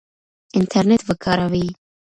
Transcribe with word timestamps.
انټرنیټ 0.57 1.01
وکاروئ. 1.09 1.67